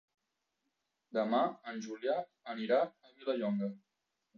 [1.19, 1.43] Demà
[1.73, 2.19] en Julià
[2.57, 3.75] anirà a Vilallonga.